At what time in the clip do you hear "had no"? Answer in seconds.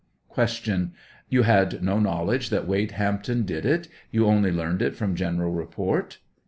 1.43-1.99